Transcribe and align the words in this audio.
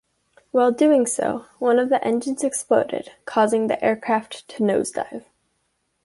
While 0.49 0.71
doing 0.71 1.05
so, 1.05 1.45
one 1.59 1.77
of 1.77 1.89
the 1.89 2.03
engines 2.03 2.43
exploded, 2.43 3.11
causing 3.25 3.67
the 3.67 3.85
aircraft 3.85 4.47
to 4.47 4.63
nosedive. 4.63 5.25